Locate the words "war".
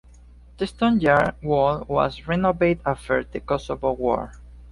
3.91-4.33